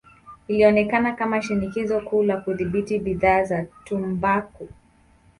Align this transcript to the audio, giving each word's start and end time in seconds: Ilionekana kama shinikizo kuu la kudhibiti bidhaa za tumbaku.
Ilionekana 0.47 1.13
kama 1.13 1.41
shinikizo 1.41 2.01
kuu 2.01 2.23
la 2.23 2.37
kudhibiti 2.37 2.99
bidhaa 2.99 3.43
za 3.43 3.65
tumbaku. 3.85 4.69